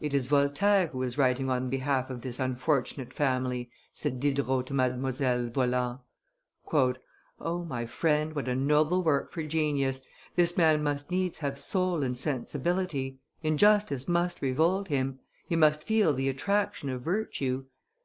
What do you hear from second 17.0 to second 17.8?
virtue.